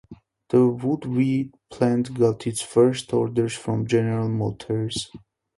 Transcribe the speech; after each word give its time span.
The 0.49 0.65
Woodville 0.67 1.49
plant 1.69 2.17
got 2.17 2.47
its 2.47 2.61
first 2.63 3.13
orders 3.13 3.53
from 3.53 3.85
General 3.85 4.29
Motors. 4.29 5.11